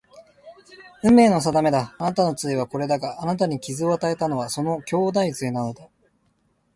[1.03, 1.93] 運命の定めだ。
[1.99, 5.87] あなたの杖はこれだが、あなたに傷を与えたのはその兄弟杖なのだ